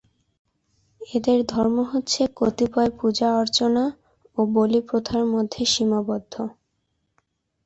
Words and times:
এদের 1.01 1.39
ধর্ম 1.45 1.77
হচ্ছে 1.91 2.21
কতিপয় 2.37 2.91
পূজা-অর্চনা 2.99 3.85
ও 4.37 4.49
বলি 4.55 4.79
প্রথার 4.89 5.23
মধ্যে 5.33 5.61
সীমাবদ্ধ। 5.65 6.33